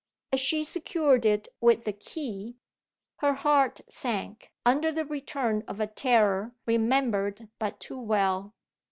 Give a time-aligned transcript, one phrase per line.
[0.33, 2.57] As she secured it with the key,
[3.17, 8.55] her heart sank under the return of a terror remembered but too well.